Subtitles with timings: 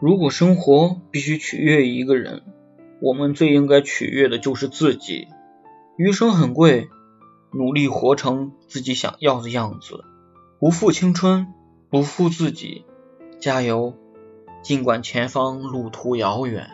[0.00, 2.42] 如果生活必须取悦一个人
[3.00, 5.28] 我们最应该取悦的就是自己。
[5.96, 6.88] 余生很贵
[7.52, 10.04] 努力活成自己想要的样子。
[10.58, 11.46] 不负青春
[11.90, 12.84] 不负自己。
[13.40, 13.94] 加油
[14.62, 16.70] 尽管前方路途遥远。